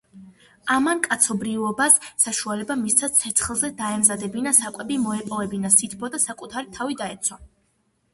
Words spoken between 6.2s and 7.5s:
საკუთარი თავი დაეცვა.